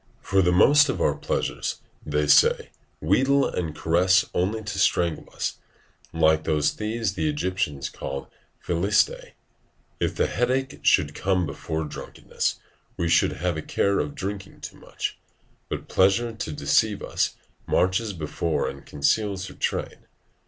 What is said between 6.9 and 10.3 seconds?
the Egyptians called Philistae; if the